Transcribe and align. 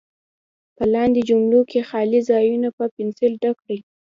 په 0.75 0.83
لاندې 0.93 1.21
جملو 1.29 1.59
کې 1.69 1.79
خالي 1.89 2.19
ځایونه 2.29 2.67
په 2.77 2.83
پنسل 2.95 3.31
ډک 3.41 3.55
کړئ. 3.63 3.79